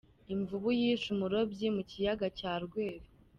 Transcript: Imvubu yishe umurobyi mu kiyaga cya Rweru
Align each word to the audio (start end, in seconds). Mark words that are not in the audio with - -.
Imvubu 0.33 0.67
yishe 0.79 1.07
umurobyi 1.15 1.67
mu 1.75 1.81
kiyaga 1.89 2.27
cya 2.37 2.51
Rweru 2.63 3.07